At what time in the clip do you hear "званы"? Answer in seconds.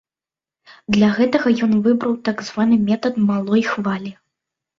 2.49-2.81